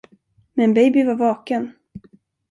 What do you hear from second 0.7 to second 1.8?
Baby var vaken.